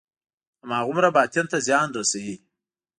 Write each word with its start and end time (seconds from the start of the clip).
هماغومره 0.63 1.09
باطن 1.15 1.45
ته 1.51 1.57
زیان 1.67 1.87
رسوي. 1.97 2.35